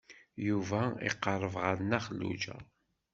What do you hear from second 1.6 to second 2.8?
ɣer Nna Xelluǧa.